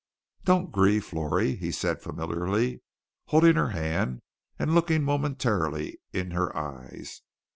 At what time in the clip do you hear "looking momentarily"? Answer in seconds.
4.73-5.99